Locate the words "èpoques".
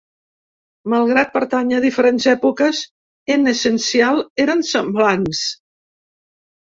2.33-2.81